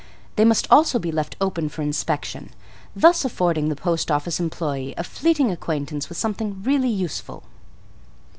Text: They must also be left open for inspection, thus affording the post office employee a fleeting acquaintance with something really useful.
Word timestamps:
They 0.35 0.45
must 0.45 0.65
also 0.71 0.97
be 0.97 1.11
left 1.11 1.35
open 1.39 1.69
for 1.69 1.83
inspection, 1.83 2.49
thus 2.95 3.23
affording 3.23 3.69
the 3.69 3.75
post 3.75 4.09
office 4.09 4.39
employee 4.39 4.95
a 4.97 5.03
fleeting 5.03 5.51
acquaintance 5.51 6.09
with 6.09 6.17
something 6.17 6.63
really 6.63 6.89
useful. 6.89 7.43